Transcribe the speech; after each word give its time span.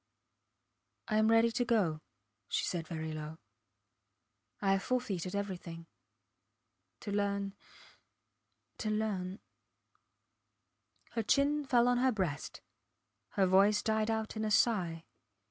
I 1.09 1.17
am 1.17 1.29
ready 1.29 1.51
to 1.51 1.63
go, 1.63 2.01
she 2.47 2.65
said 2.65 2.87
very 2.87 3.13
low. 3.13 3.37
I 4.59 4.71
have 4.71 4.81
forfeited 4.81 5.35
everything... 5.35 5.85
to 7.01 7.11
learn... 7.11 7.53
to 8.79 8.89
learn... 8.89 9.41
Her 11.11 11.21
chin 11.21 11.65
fell 11.65 11.87
on 11.87 11.99
her 11.99 12.11
breast; 12.11 12.61
her 13.33 13.45
voice 13.45 13.83
died 13.83 14.09
out 14.09 14.35
in 14.35 14.43
a 14.43 14.49
sigh. 14.49 15.03